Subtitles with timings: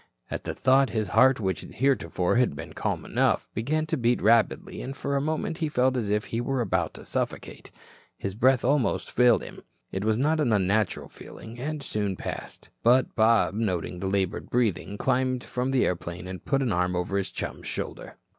[0.31, 4.81] At the thought, his heart which heretofore had been calm enough, began to beat rapidly
[4.81, 7.69] and for a moment he felt as if he were about to suffocate.
[8.17, 9.61] His breath almost failed him.
[9.91, 14.97] It was a not unnatural feeling, and soon passed, but Bob noting the labored breathing
[14.97, 18.15] climbed from the airplane and put an arm over his chum's shoulder.